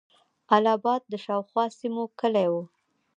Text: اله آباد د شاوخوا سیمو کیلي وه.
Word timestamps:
اله 0.55 0.71
آباد 0.77 1.01
د 1.07 1.13
شاوخوا 1.25 1.63
سیمو 1.79 2.03
کیلي 2.19 2.47
وه. 2.51 2.63